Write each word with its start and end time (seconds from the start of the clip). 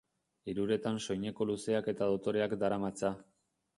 Hiruretan 0.53 0.97
soineko 1.05 1.47
luzeak 1.49 1.91
eta 1.93 2.07
dotoreak 2.15 2.57
daramatza. 2.65 3.13